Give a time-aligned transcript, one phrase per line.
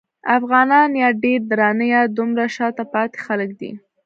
[0.37, 3.71] افغانان یا ډېر درانه یا دومره شاته پاتې خلک دي.